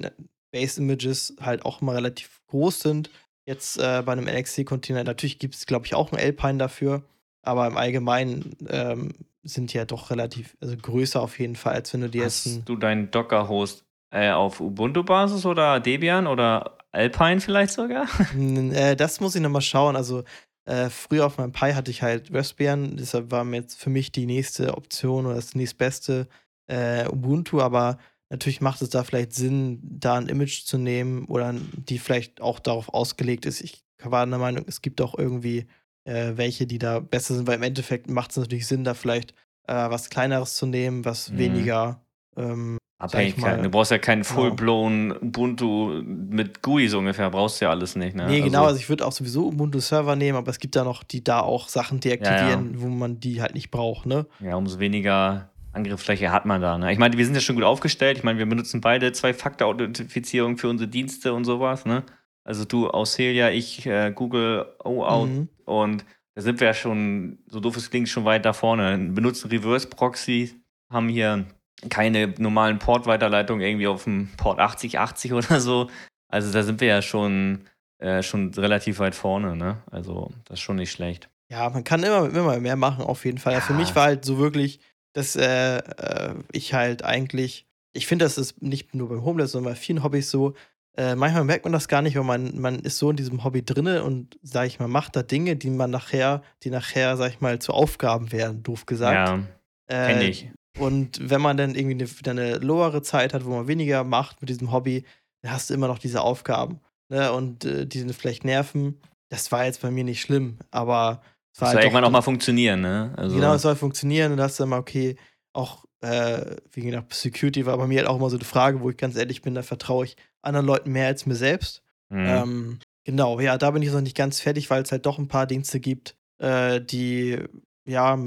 [0.51, 3.09] Base-Images halt auch immer relativ groß sind.
[3.45, 7.03] Jetzt äh, bei einem LXC-Container, natürlich gibt es, glaube ich, auch einen Alpine dafür,
[7.43, 11.93] aber im Allgemeinen ähm, sind die ja doch relativ, also größer auf jeden Fall, als
[11.93, 12.45] wenn du dir jetzt.
[12.45, 18.07] Hast du deinen Docker-Host äh, auf Ubuntu-Basis oder Debian oder Alpine vielleicht sogar?
[18.37, 19.97] äh, das muss ich nochmal schauen.
[19.97, 20.23] Also
[20.67, 24.11] äh, früher auf meinem Pi hatte ich halt Raspbian, deshalb war mir jetzt für mich
[24.11, 26.27] die nächste Option oder das nächstbeste
[26.67, 27.97] äh, Ubuntu, aber
[28.29, 32.59] natürlich macht es da vielleicht Sinn, da ein Image zu nehmen oder die vielleicht auch
[32.59, 33.61] darauf ausgelegt ist.
[33.61, 35.67] Ich war der Meinung, es gibt auch irgendwie
[36.03, 39.31] äh, welche, die da besser sind, weil im Endeffekt macht es natürlich Sinn, da vielleicht
[39.67, 41.37] äh, was Kleineres zu nehmen, was mhm.
[41.37, 42.01] weniger
[42.35, 43.63] ähm, Abhängigkeiten.
[43.63, 44.33] Du brauchst ja keinen genau.
[44.33, 48.15] full-blown Ubuntu mit GUI so ungefähr, brauchst du ja alles nicht.
[48.15, 48.27] Ne?
[48.27, 51.03] Nee, genau, also, also ich würde auch sowieso Ubuntu-Server nehmen, aber es gibt da noch,
[51.03, 52.81] die da auch Sachen deaktivieren, ja, ja.
[52.81, 54.25] wo man die halt nicht braucht, ne?
[54.39, 56.77] Ja, umso weniger Angriffsfläche hat man da.
[56.77, 56.91] Ne?
[56.91, 58.17] Ich meine, wir sind ja schon gut aufgestellt.
[58.17, 61.85] Ich meine, wir benutzen beide Zwei-Faktor-Authentifizierung für unsere Dienste und sowas.
[61.85, 62.03] Ne?
[62.43, 65.49] Also du Auxilia, ich äh, Google OAuth mhm.
[65.65, 68.97] und da sind wir ja schon, so doof es klingt, schon weit da vorne.
[68.97, 70.55] Benutzen Reverse-Proxy,
[70.89, 71.45] haben hier
[71.89, 75.89] keine normalen Port-Weiterleitungen irgendwie auf dem Port 8080 oder so.
[76.29, 77.61] Also da sind wir ja schon,
[77.99, 79.55] äh, schon relativ weit vorne.
[79.55, 79.81] Ne?
[79.91, 81.29] Also das ist schon nicht schlecht.
[81.49, 83.53] Ja, man kann immer, immer mehr machen, auf jeden Fall.
[83.53, 83.61] Ja.
[83.61, 84.79] Für mich war halt so wirklich
[85.17, 89.73] dass äh, äh, ich halt eigentlich, ich finde, das ist nicht nur beim Homeless, sondern
[89.73, 90.53] bei vielen Hobbys so,
[90.95, 93.65] äh, manchmal merkt man das gar nicht, weil man, man ist so in diesem Hobby
[93.65, 97.41] drinne und, sag ich mal, macht da Dinge, die man nachher, die nachher, sag ich
[97.41, 99.47] mal, zu Aufgaben werden, doof gesagt.
[99.89, 100.51] Ja, kenne äh, ich.
[100.79, 104.49] Und wenn man dann irgendwie eine, eine lowere Zeit hat, wo man weniger macht mit
[104.49, 105.05] diesem Hobby,
[105.41, 106.79] dann hast du immer noch diese Aufgaben.
[107.09, 107.31] Ne?
[107.31, 108.99] Und äh, die sind vielleicht nerven.
[109.29, 111.21] Das war jetzt bei mir nicht schlimm, aber
[111.57, 113.13] soll halt irgendwann auch mal funktionieren, ne?
[113.17, 115.15] Also genau, es soll funktionieren und das ist dann mal okay.
[115.53, 118.91] Auch, äh, wie gesagt, Security war bei mir halt auch immer so eine Frage, wo
[118.91, 121.81] ich ganz ehrlich bin, da vertraue ich anderen Leuten mehr als mir selbst.
[122.09, 122.25] Mhm.
[122.27, 125.27] Ähm, genau, ja, da bin ich noch nicht ganz fertig, weil es halt doch ein
[125.27, 127.39] paar Dienste gibt, äh, die,
[127.85, 128.19] ja,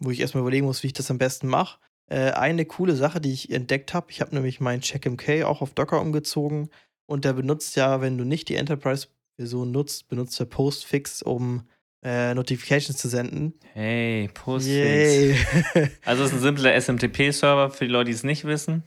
[0.00, 1.78] wo ich erstmal überlegen muss, wie ich das am besten mache.
[2.10, 5.74] Äh, eine coole Sache, die ich entdeckt habe, ich habe nämlich meinen CheckMK auch auf
[5.74, 6.70] Docker umgezogen
[7.06, 11.64] und der benutzt ja, wenn du nicht die Enterprise-Version nutzt, benutzt der Postfix, um
[12.02, 13.54] äh, Notifications zu senden.
[13.72, 15.38] Hey, Postfix.
[16.04, 18.84] also es ist ein simpler SMTP-Server für die Leute, die es nicht wissen.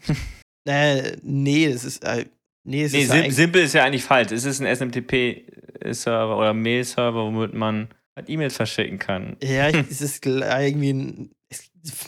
[0.65, 2.03] äh, nee, es ist.
[2.03, 2.25] Äh,
[2.63, 4.31] nee, es nee, ist sim simpel ist ja eigentlich falsch.
[4.31, 9.38] Es ist ein SMTP-Server oder Mail-Server, womit man halt E-Mails verschicken kann.
[9.41, 11.31] Ja, es ist irgendwie ein.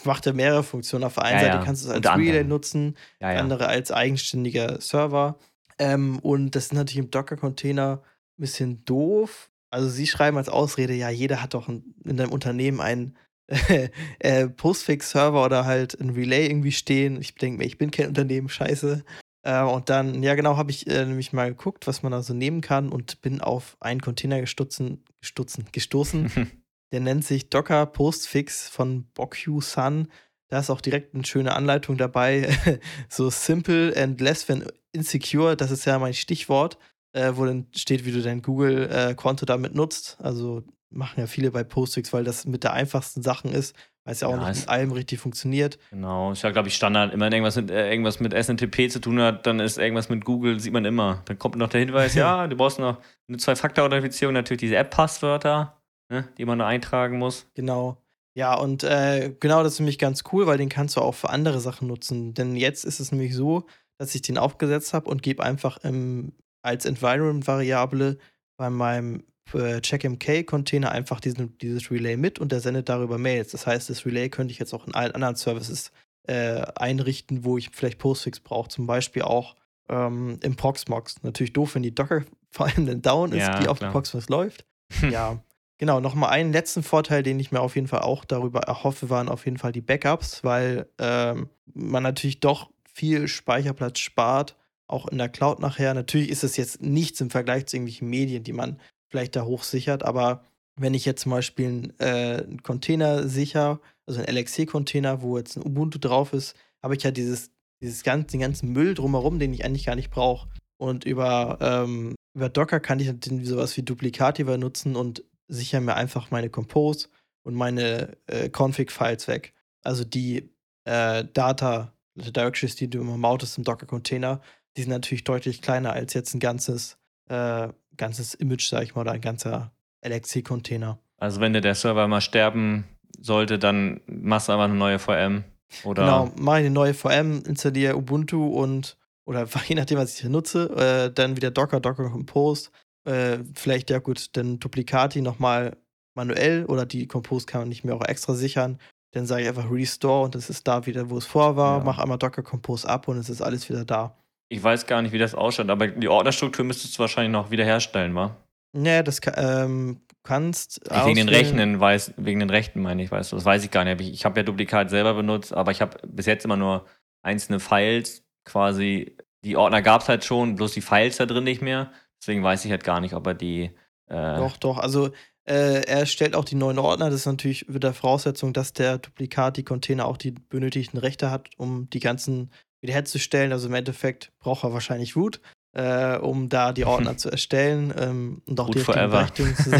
[0.04, 1.04] Macht ja mehrere Funktionen.
[1.04, 1.64] Auf der einen ja, Seite ja.
[1.64, 5.38] kannst du es als Relay nutzen, ja, andere als eigenständiger Server.
[5.80, 8.02] Ähm, und das ist natürlich im Docker-Container
[8.38, 12.80] ein bisschen doof, also sie schreiben als Ausrede, ja, jeder hat doch in deinem Unternehmen
[12.80, 13.18] einen
[14.20, 17.20] äh, Postfix-Server oder halt ein Relay irgendwie stehen.
[17.20, 19.04] Ich denke mir, ich bin kein Unternehmen, scheiße.
[19.42, 22.34] Äh, und dann, ja genau, habe ich äh, nämlich mal geguckt, was man da so
[22.34, 26.52] nehmen kann und bin auf einen Container gestutzen, gestutzen, gestoßen.
[26.94, 30.08] Der nennt sich Docker Postfix von Bokyu Sun.
[30.48, 32.48] Da ist auch direkt eine schöne Anleitung dabei.
[33.10, 36.78] so simple and less than insecure, das ist ja mein Stichwort
[37.14, 40.18] äh, wo dann steht, wie du dein Google-Konto damit nutzt.
[40.22, 44.22] Also machen ja viele bei Postfix, weil das mit der einfachsten Sachen ist, weil es
[44.22, 45.80] ja auch ja, nicht mit allem richtig funktioniert.
[45.92, 47.14] Genau, ist ja, glaube ich, Standard.
[47.14, 50.26] Immer wenn irgendwas mit, äh, irgendwas mit SNTP zu tun hat, dann ist irgendwas mit
[50.26, 51.22] Google, sieht man immer.
[51.26, 55.78] Dann kommt noch der Hinweis, ja, du brauchst noch eine Zwei-Faktor-Authentifizierung, natürlich diese App-Passwörter,
[56.14, 57.48] ne, die man da eintragen muss.
[57.56, 57.98] Genau.
[58.36, 61.30] Ja, und äh, genau das ist nämlich ganz cool, weil den kannst du auch für
[61.30, 62.34] andere Sachen nutzen.
[62.34, 63.66] Denn jetzt ist es nämlich so,
[63.98, 68.18] dass ich den aufgesetzt habe und gebe einfach im als Environment-Variable
[68.58, 69.24] bei meinem
[69.54, 73.52] äh, CheckMK-Container einfach diesen, dieses Relay mit und der sendet darüber Mails.
[73.52, 75.92] Das heißt, das Relay könnte ich jetzt auch in allen anderen Services
[76.24, 78.70] äh, einrichten, wo ich vielleicht Postfix brauche.
[78.70, 79.56] Zum Beispiel auch
[79.90, 81.22] ähm, im Proxmox.
[81.24, 84.30] Natürlich doof, wenn die Docker vor allem dann down ist, ja, die auf dem Proxmox
[84.30, 84.66] läuft.
[85.12, 85.40] ja.
[85.84, 89.28] Genau, nochmal einen letzten Vorteil, den ich mir auf jeden Fall auch darüber erhoffe, waren
[89.28, 94.56] auf jeden Fall die Backups, weil ähm, man natürlich doch viel Speicherplatz spart
[94.88, 95.94] auch in der Cloud nachher.
[95.94, 100.04] Natürlich ist es jetzt nichts im Vergleich zu irgendwelchen Medien, die man vielleicht da hochsichert,
[100.04, 100.46] aber
[100.78, 105.66] wenn ich jetzt zum Beispiel einen, äh, Container sicher, also einen LXC-Container, wo jetzt ein
[105.66, 109.66] Ubuntu drauf ist, habe ich ja dieses, dieses ganze, den ganzen Müll drumherum, den ich
[109.66, 110.48] eigentlich gar nicht brauche.
[110.78, 115.96] Und über, ähm, über Docker kann ich dann sowas wie Duplikativa nutzen und sichere mir
[115.96, 117.08] einfach meine Compose
[117.44, 119.54] und meine äh, Config-Files weg.
[119.82, 120.50] Also die
[120.86, 124.42] äh, Data Directories, die du immer moutest im Docker-Container,
[124.78, 126.98] die sind natürlich deutlich kleiner als jetzt ein ganzes,
[127.30, 129.72] äh, ganzes Image, sag ich mal, oder ein ganzer
[130.06, 131.00] LXC-Container.
[131.18, 132.86] Also wenn dir der Server mal sterben
[133.20, 135.44] sollte, dann machst du einfach eine neue VM.
[135.84, 140.22] Oder Genau, mache ich eine neue VM, installiere Ubuntu und, oder je nachdem, was ich
[140.22, 142.70] hier nutze, äh, dann wieder Docker, Docker Compose,
[143.06, 145.78] äh, vielleicht, ja gut, dann Duplicati nochmal
[146.16, 148.78] manuell oder die Compose kann man nicht mehr auch extra sichern.
[149.12, 151.80] Dann sage ich einfach Restore und das ist da wieder, wo es vorher war.
[151.80, 151.84] Ja.
[151.84, 154.16] Mach einmal Docker Compose ab und es ist alles wieder da.
[154.50, 158.14] ich weiß gar nicht, wie das ausschaut, aber die Ordnerstruktur müsstest du wahrscheinlich noch wiederherstellen,
[158.14, 158.38] wa?
[158.76, 160.82] Nee, das ähm, kannst.
[160.90, 163.84] Wegen den Rechnen, weiß, wegen den Rechten meine ich, weißt du, das weiß ich gar
[163.84, 164.02] nicht.
[164.02, 166.86] Ich, ich habe ja Duplikat selber benutzt, aber ich habe bis jetzt immer nur
[167.24, 169.18] einzelne Files quasi.
[169.44, 171.92] Die Ordner gab es halt schon, bloß die Files da drin nicht mehr.
[172.24, 173.72] Deswegen weiß ich halt gar nicht, ob er die.
[174.08, 174.78] Äh, Doch, doch.
[174.78, 175.10] Also
[175.44, 177.10] äh, er stellt auch die neuen Ordner.
[177.10, 181.30] Das ist natürlich mit der Voraussetzung, dass der Duplikat, die Container auch die benötigten Rechte
[181.30, 183.52] hat, um die ganzen wiederherzustellen.
[183.52, 185.42] Also im Endeffekt braucht er wahrscheinlich Root,
[185.74, 189.10] äh, um da die Ordner zu erstellen ähm, und auch Root die richtigen.
[189.10, 189.72] Berechtigungen zu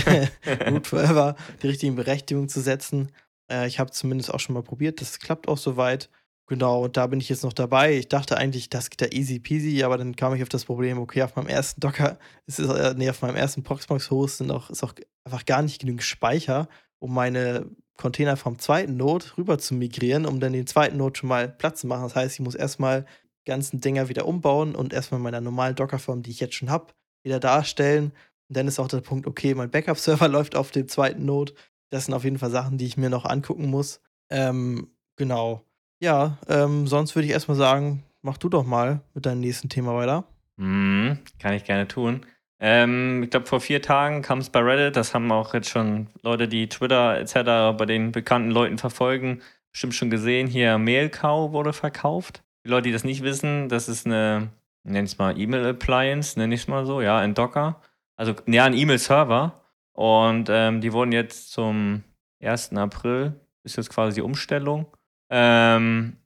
[0.70, 3.14] Root forever, die richtigen Berechtigungen zu setzen.
[3.50, 5.00] Äh, ich habe zumindest auch schon mal probiert.
[5.00, 6.10] Das klappt auch soweit.
[6.54, 7.98] Genau, und da bin ich jetzt noch dabei.
[7.98, 11.00] Ich dachte eigentlich, das geht da easy peasy, aber dann kam ich auf das Problem,
[11.00, 14.70] okay, auf meinem ersten Docker, ist es, äh, nee, auf meinem ersten Proxmox-Host sind auch,
[14.70, 14.94] ist auch
[15.26, 20.40] einfach gar nicht genügend Speicher, um meine Container vom zweiten Node rüber zu migrieren, um
[20.40, 22.04] dann den zweiten Node schon mal Platz zu machen.
[22.04, 23.08] Das heißt, ich muss erstmal
[23.42, 26.70] die ganzen Dinger wieder umbauen und erstmal in meiner normalen Docker-Form, die ich jetzt schon
[26.70, 28.12] habe, wieder darstellen.
[28.48, 31.56] Und dann ist auch der Punkt, okay, mein Backup-Server läuft auf dem zweiten Node.
[31.90, 34.02] Das sind auf jeden Fall Sachen, die ich mir noch angucken muss.
[34.30, 35.66] Ähm, genau.
[36.04, 39.96] Ja, ähm, sonst würde ich erstmal sagen, mach du doch mal mit deinem nächsten Thema
[39.96, 40.26] weiter.
[40.58, 42.26] Mhm, kann ich gerne tun.
[42.60, 44.98] Ähm, ich glaube, vor vier Tagen kam es bei Reddit.
[44.98, 47.78] Das haben auch jetzt schon Leute, die Twitter etc.
[47.78, 50.48] bei den bekannten Leuten verfolgen, bestimmt schon gesehen.
[50.48, 52.44] Hier Mailcow wurde verkauft.
[52.66, 54.50] Die Leute, die das nicht wissen, das ist eine,
[54.84, 57.80] nenn es mal E-Mail-Appliance, nenne ich es mal so, ja, in Docker.
[58.18, 59.62] Also, ja, ein E-Mail-Server.
[59.94, 62.04] Und ähm, die wurden jetzt zum
[62.42, 62.74] 1.
[62.74, 64.88] April, ist jetzt quasi die Umstellung.
[65.36, 66.18] Ähm,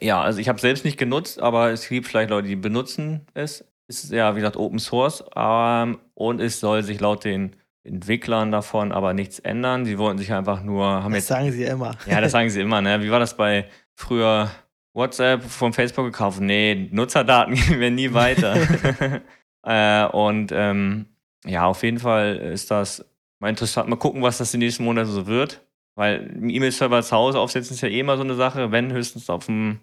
[0.00, 3.64] ja, also ich habe selbst nicht genutzt, aber es gibt vielleicht Leute, die benutzen es.
[3.86, 8.50] Es ist ja, wie gesagt, Open Source ähm, und es soll sich laut den Entwicklern
[8.50, 9.84] davon aber nichts ändern.
[9.84, 11.94] Sie wollten sich einfach nur, haben Das jetzt, sagen sie immer.
[12.06, 13.02] ja, das sagen sie immer, ne?
[13.02, 14.50] Wie war das bei früher
[14.94, 16.40] WhatsApp von Facebook gekauft?
[16.40, 18.56] Nee, Nutzerdaten gehen wir nie weiter.
[19.66, 21.06] äh, und ähm,
[21.44, 23.04] ja, auf jeden Fall ist das
[23.38, 23.90] mal interessant.
[23.90, 25.60] Mal gucken, was das die nächsten Monate so wird.
[25.96, 29.30] Weil ein E-Mail-Server zu Hause aufsetzen ist ja eh immer so eine Sache, wenn höchstens
[29.30, 29.78] auf dem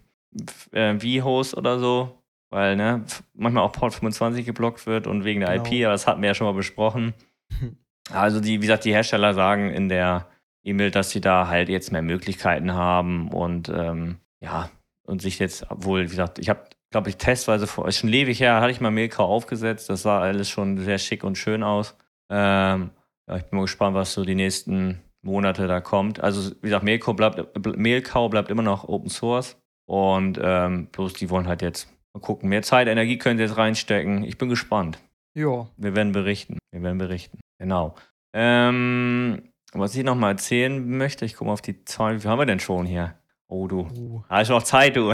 [0.71, 2.17] äh, V-Host oder so.
[2.49, 5.65] Weil, ne, manchmal auch Port 25 geblockt wird und wegen der Genau.
[5.65, 7.13] IP, aber das hatten wir ja schon mal besprochen.
[8.09, 10.27] Also, die, wie gesagt, die Hersteller sagen in der
[10.65, 14.69] E-Mail, dass sie da halt jetzt mehr Möglichkeiten haben und ähm, ja,
[15.05, 18.39] und sich jetzt, obwohl, wie gesagt, ich habe, glaube ich, testweise vor, ist schon ewig
[18.39, 21.95] her, hatte ich mal Mailcow aufgesetzt, das sah alles schon sehr schick und schön aus.
[22.29, 22.89] Ähm,
[23.29, 26.19] ja, ich bin mal gespannt, was so die nächsten Monate da kommt.
[26.19, 31.29] Also, wie gesagt, Mailcow bleibt, Mailcow bleibt immer noch Open Source und ähm, bloß die
[31.29, 32.49] wollen halt jetzt mal gucken.
[32.49, 34.23] Mehr Zeit, Energie können sie jetzt reinstecken.
[34.23, 34.99] Ich bin gespannt.
[35.33, 35.67] Ja.
[35.77, 36.57] Wir werden berichten.
[36.71, 37.39] Wir werden berichten.
[37.59, 37.95] Genau.
[38.33, 42.15] Ähm, was ich noch mal erzählen möchte, ich gucke mal auf die Zahl.
[42.15, 43.15] Wie viel haben wir denn schon hier?
[43.47, 43.81] Oh, du.
[43.81, 44.23] Uh.
[44.29, 45.13] Da ist noch Zeit, du.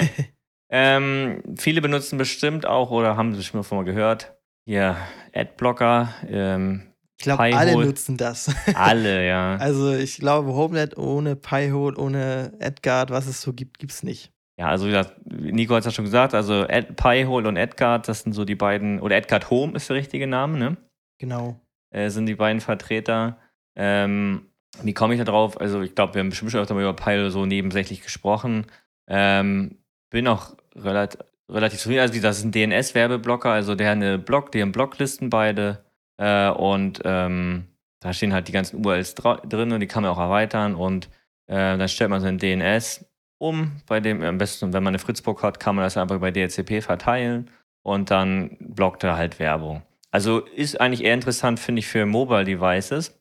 [0.70, 4.36] ähm, viele benutzen bestimmt auch oder haben sie schon mal gehört.
[4.66, 4.96] Hier,
[5.32, 6.14] Adblocker.
[6.28, 6.89] Ähm,
[7.20, 8.50] Ich glaube, alle nutzen das.
[8.74, 9.56] alle, ja.
[9.56, 14.32] Also ich glaube, Homelet ohne Pi-Hole, ohne Edgard, was es so gibt, gibt es nicht.
[14.58, 18.08] Ja, also wie gesagt, Nico hat es ja schon gesagt, also Ad, Pi-Hole und Edgard,
[18.08, 20.78] das sind so die beiden, oder Edgard Home ist der richtige Name, ne?
[21.18, 21.60] Genau.
[21.90, 23.36] äh, sind die beiden Vertreter.
[23.76, 24.46] Ähm,
[24.82, 25.60] wie komme ich da drauf?
[25.60, 28.64] Also, ich glaube, wir haben bestimmt schon öfter mal über Pile so nebensächlich gesprochen.
[29.10, 29.76] Ähm,
[30.08, 32.00] bin auch relativ, relativ zufrieden.
[32.00, 35.84] Also, das ist ein DNS-Werbeblocker, also der hat eine Block, die haben Blocklisten beide.
[36.20, 37.66] Äh, und ähm,
[38.00, 40.74] da stehen halt die ganzen URLs drin und die kann man auch erweitern.
[40.74, 41.06] Und
[41.46, 43.06] äh, dann stellt man sein DNS
[43.38, 43.80] um.
[43.86, 46.82] Bei dem, am besten, wenn man eine Fritzbook hat, kann man das einfach bei DHCP
[46.82, 47.50] verteilen
[47.82, 49.82] und dann blockt er halt Werbung.
[50.10, 53.18] Also ist eigentlich eher interessant, finde ich, für Mobile Devices,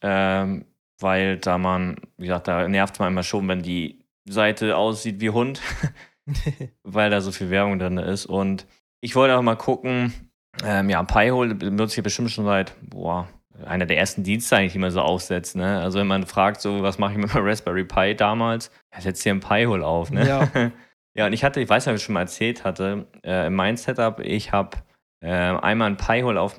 [0.00, 0.64] ähm,
[0.98, 5.30] weil da man, wie gesagt, da nervt man immer schon, wenn die Seite aussieht wie
[5.30, 5.60] Hund,
[6.82, 8.26] weil da so viel Werbung drin ist.
[8.26, 8.66] Und
[9.00, 10.29] ich wollte auch mal gucken,
[10.64, 13.28] ähm, ja, Pi-Hole benutze ich bestimmt schon seit, boah,
[13.64, 15.56] einer der ersten Dienste eigentlich, die man so aufsetzt.
[15.56, 15.80] Ne?
[15.80, 19.22] Also wenn man fragt, so, was mache ich mit meinem Raspberry Pi damals, ja, setzt
[19.22, 20.10] hier ein Pi-Hole auf.
[20.10, 20.26] Ne?
[20.26, 20.48] Ja.
[21.14, 23.54] ja, und ich hatte, ich weiß nicht, ob ich schon mal erzählt hatte, äh, in
[23.54, 24.78] meinem Setup, ich habe
[25.22, 26.58] äh, einmal ein Pi-Hole auf,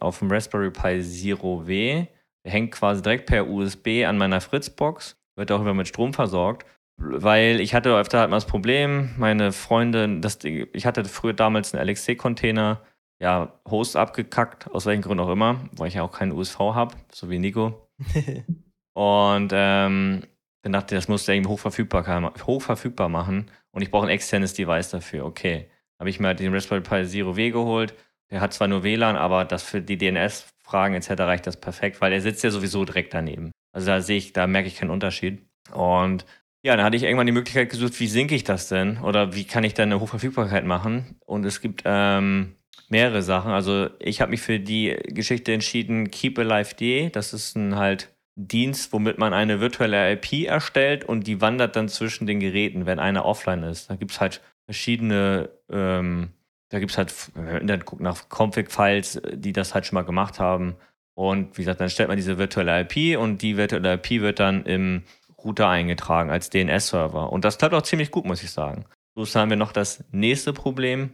[0.00, 2.06] auf dem Raspberry Pi Zero W.
[2.44, 6.66] Der hängt quasi direkt per USB an meiner Fritzbox, wird auch immer mit Strom versorgt.
[6.98, 11.74] weil ich hatte öfter halt mal das Problem, meine Freunde, das, ich hatte früher damals
[11.74, 12.80] einen LXC-Container,
[13.22, 16.96] ja, Host abgekackt, aus welchen Gründen auch immer, weil ich ja auch keinen USV habe,
[17.12, 17.88] so wie Nico.
[18.94, 20.24] und ähm,
[20.62, 24.90] dann dachte ich, das musste irgendwie hochverfügbar, hochverfügbar machen und ich brauche ein externes Device
[24.90, 25.24] dafür.
[25.24, 27.94] Okay, habe ich mir halt den Raspberry Pi Zero W geholt.
[28.32, 31.10] Der hat zwar nur WLAN, aber das für die DNS-Fragen etc.
[31.20, 33.52] reicht das perfekt, weil er sitzt ja sowieso direkt daneben.
[33.72, 35.46] Also da sehe ich, da merke ich keinen Unterschied.
[35.72, 36.24] Und
[36.64, 38.98] ja, dann hatte ich irgendwann die Möglichkeit gesucht, wie sinke ich das denn?
[38.98, 41.18] Oder wie kann ich dann eine Hochverfügbarkeit machen?
[41.24, 42.56] Und es gibt ähm,
[42.92, 43.50] mehrere Sachen.
[43.50, 47.08] Also ich habe mich für die Geschichte entschieden, Keep Alive.de.
[47.10, 51.88] Das ist ein halt Dienst, womit man eine virtuelle IP erstellt und die wandert dann
[51.88, 53.90] zwischen den Geräten, wenn einer offline ist.
[53.90, 56.30] Da gibt es halt verschiedene, ähm,
[56.68, 60.76] da gibt es halt, dann guckt nach Config-Files, die das halt schon mal gemacht haben.
[61.14, 64.64] Und wie gesagt, dann stellt man diese virtuelle IP und die virtuelle IP wird dann
[64.64, 65.02] im
[65.42, 67.32] Router eingetragen als DNS-Server.
[67.32, 68.84] Und das klappt auch ziemlich gut, muss ich sagen.
[69.14, 71.10] Bloß haben wir noch das nächste Problem,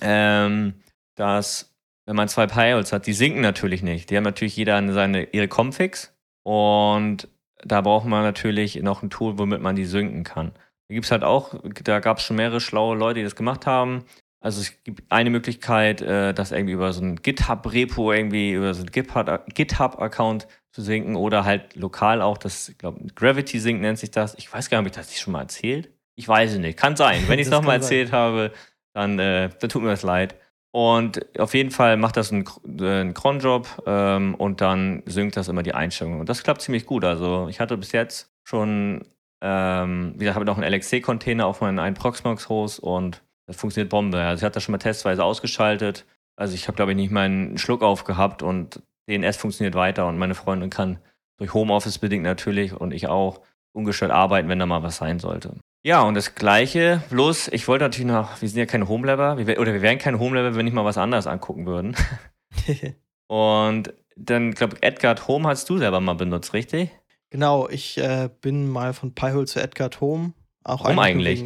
[0.00, 0.74] ähm,
[1.14, 1.72] dass
[2.06, 4.10] wenn man zwei Pi-Holes hat, die sinken natürlich nicht.
[4.10, 7.28] Die haben natürlich jeder seine, ihre Configs und
[7.64, 10.52] da braucht man natürlich noch ein Tool, womit man die synken kann.
[10.88, 13.66] Da gibt es halt auch, da gab es schon mehrere schlaue Leute, die das gemacht
[13.66, 14.04] haben.
[14.40, 18.82] Also es gibt eine Möglichkeit, äh, das irgendwie über so ein GitHub-Repo, irgendwie über so
[18.82, 24.10] ein GitHub-Account zu sinken oder halt lokal auch, das, ich glaube, Gravity Sync nennt sich
[24.10, 24.34] das.
[24.34, 25.90] Ich weiß gar nicht, ob ich das schon mal erzählt.
[26.16, 26.76] Ich weiß es nicht.
[26.76, 27.22] Kann sein.
[27.28, 28.52] Wenn ich es nochmal erzählt habe,
[28.92, 30.34] dann, äh, dann tut mir das leid.
[30.72, 32.46] Und auf jeden Fall macht das einen,
[32.80, 36.20] einen Cronjob ähm, und dann synkt das immer die Einstellungen.
[36.20, 37.04] Und das klappt ziemlich gut.
[37.04, 39.06] Also ich hatte bis jetzt schon,
[39.42, 44.18] ähm, wie gesagt, habe noch einen LXC-Container auf meinen einen Proxmox-Host und das funktioniert Bombe.
[44.18, 46.06] Also ich hatte das schon mal testweise ausgeschaltet.
[46.36, 50.34] Also ich habe, glaube ich, nicht meinen Schluck aufgehabt und DNS funktioniert weiter und meine
[50.34, 50.98] Freundin kann
[51.36, 53.40] durch Homeoffice bedingt natürlich und ich auch
[53.72, 55.54] ungestört arbeiten, wenn da mal was sein sollte.
[55.84, 59.72] Ja, und das Gleiche, bloß ich wollte natürlich noch, wir sind ja keine Homelabber, oder
[59.72, 61.96] wir wären keine Homelabber, wenn ich mal was anderes angucken würden.
[63.26, 66.90] und dann, glaube ich, Edgar Home hast du selber mal benutzt, richtig?
[67.30, 70.34] Genau, ich äh, bin mal von Pi-Hole zu Edgar Home.
[70.64, 71.44] Auch Warum eigentlich?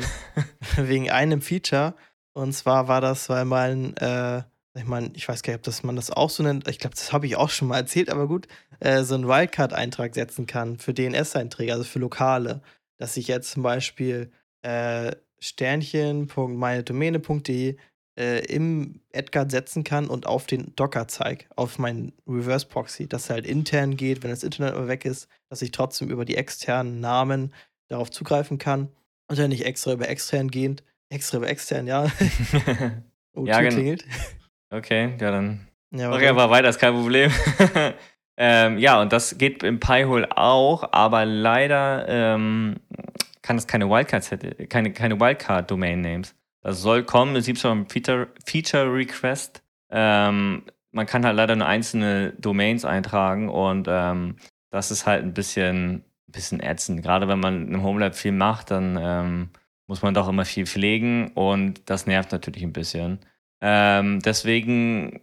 [0.75, 1.95] Wegen, wegen, einem Feature.
[2.33, 4.43] Und zwar war das, weil mein, äh,
[4.77, 6.69] ich meine, ich weiß gar nicht, ob das man das auch so nennt.
[6.69, 8.47] Ich glaube, das habe ich auch schon mal erzählt, aber gut,
[8.81, 12.63] äh, so einen Wildcard-Eintrag setzen kann für DNS-Einträge, also für lokale
[12.99, 14.31] dass ich jetzt zum Beispiel
[14.63, 17.77] äh, Sternchen.meinedomäne.de
[18.19, 23.29] äh, im Edgar setzen kann und auf den Docker zeige, auf meinen Reverse Proxy, dass
[23.29, 26.37] er halt intern geht, wenn das Internet aber weg ist, dass ich trotzdem über die
[26.37, 27.53] externen Namen
[27.89, 28.89] darauf zugreifen kann
[29.29, 32.11] und dann nicht extra über extern gehend, extra über extern, ja.
[33.35, 34.07] oh, ja, klingelt.
[34.77, 35.67] Okay, ja, dann.
[35.91, 37.31] Ja, okay, aber weiter, ist kein Problem.
[38.37, 42.77] Ähm, ja, und das geht im Pi-Hole auch, aber leider ähm,
[43.43, 44.31] kann es keine Wildcards,
[44.69, 46.35] keine, keine Wildcard-Domain-Names.
[46.61, 49.63] Das soll kommen, es gibt schon ein Feature, Feature Request.
[49.91, 54.37] Ähm, man kann halt leider nur einzelne Domains eintragen und ähm,
[54.71, 57.03] das ist halt ein bisschen, bisschen ätzend.
[57.03, 59.51] Gerade wenn man im Homelab viel macht, dann ähm,
[59.87, 63.21] muss man doch immer viel pflegen und das nervt natürlich ein bisschen.
[63.61, 65.21] Ähm, deswegen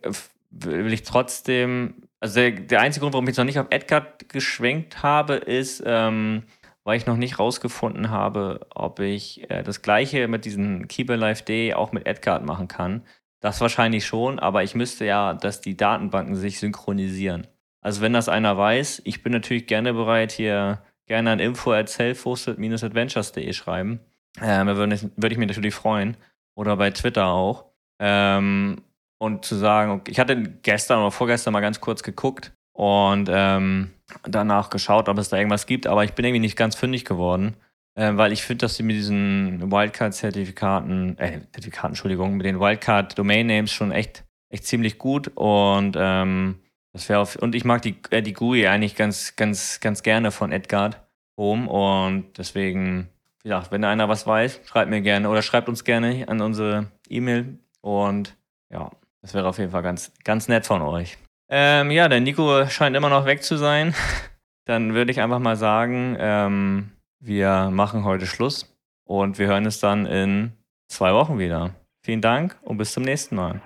[0.52, 4.08] will ich trotzdem also der, der einzige Grund, warum ich jetzt noch nicht auf Edgar
[4.30, 6.44] geschwenkt habe, ist, ähm,
[6.86, 11.42] weil ich noch nicht rausgefunden habe, ob ich äh, das gleiche mit diesem Keeper Live
[11.42, 13.04] Day auch mit Edgar machen kann.
[13.42, 17.46] Das wahrscheinlich schon, aber ich müsste ja, dass die Datenbanken sich synchronisieren.
[17.82, 21.90] Also wenn das einer weiß, ich bin natürlich gerne bereit, hier gerne an info at
[21.90, 24.00] self-hosted-adventures.de schreiben.
[24.42, 26.16] Ähm, da würde ich, würd ich mich natürlich freuen.
[26.56, 27.66] Oder bei Twitter auch.
[28.06, 28.82] Ähm,
[29.18, 33.92] und zu sagen, ich hatte gestern oder vorgestern mal ganz kurz geguckt und ähm,
[34.24, 37.56] danach geschaut, ob es da irgendwas gibt, aber ich bin irgendwie nicht ganz fündig geworden,
[37.96, 43.72] äh, weil ich finde, dass sie mit diesen Wildcard-Zertifikaten, äh, Zertifikaten, Entschuldigung, mit den Wildcard-Domain-Names
[43.72, 46.60] schon echt, echt ziemlich gut und ähm,
[46.92, 50.52] das wäre und ich mag die, äh, die GUI eigentlich ganz, ganz, ganz gerne von
[50.52, 51.02] Edgard
[51.38, 53.08] Home und deswegen,
[53.44, 56.42] wie gesagt, wenn da einer was weiß, schreibt mir gerne oder schreibt uns gerne an
[56.42, 58.36] unsere E-Mail und
[58.72, 58.90] ja,
[59.22, 61.18] das wäre auf jeden Fall ganz, ganz nett von euch.
[61.50, 63.94] Ähm, ja, der Nico scheint immer noch weg zu sein.
[64.66, 68.74] Dann würde ich einfach mal sagen, ähm, wir machen heute Schluss
[69.06, 70.54] und wir hören es dann in
[70.88, 71.72] zwei Wochen wieder.
[72.02, 73.62] Vielen Dank und bis zum nächsten Mal.